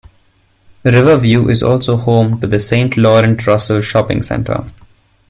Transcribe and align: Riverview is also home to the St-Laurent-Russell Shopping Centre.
Riverview 0.83 1.47
is 1.47 1.61
also 1.61 1.95
home 1.95 2.41
to 2.41 2.47
the 2.47 2.59
St-Laurent-Russell 2.59 3.81
Shopping 3.81 4.23
Centre. 4.23 4.65